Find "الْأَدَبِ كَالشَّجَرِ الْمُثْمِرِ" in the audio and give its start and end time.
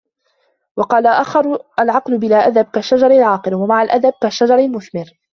3.83-5.05